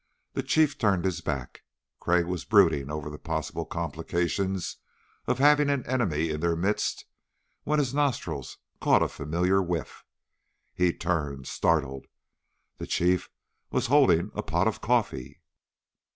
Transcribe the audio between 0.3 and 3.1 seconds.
The Chief turned his back. Crag was brooding over